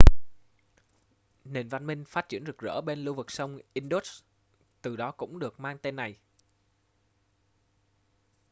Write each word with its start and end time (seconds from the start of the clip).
nền 1.45 1.69
văn 1.69 1.87
minh 1.87 2.05
phát 2.05 2.29
triển 2.29 2.45
rực 2.45 2.57
rỡ 2.57 2.81
bên 2.81 2.99
lưu 2.99 3.13
vực 3.15 3.31
sông 3.31 3.59
indus 3.73 4.21
từ 4.81 4.95
đó 4.95 5.11
cũng 5.11 5.39
được 5.39 5.59
mang 5.59 5.77
tên 5.77 5.95
này 5.95 6.17